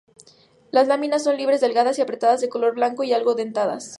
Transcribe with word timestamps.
Las 0.71 0.87
láminas 0.87 1.23
son 1.23 1.37
libres, 1.37 1.61
delgadas 1.61 1.99
y 1.99 2.01
apretadas, 2.01 2.41
de 2.41 2.49
color 2.49 2.73
blanco 2.73 3.03
y 3.03 3.13
algo 3.13 3.35
dentadas. 3.35 3.89